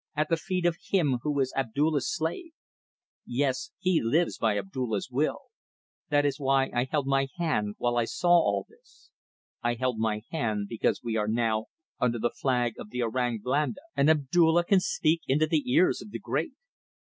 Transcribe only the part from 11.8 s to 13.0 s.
under the flag of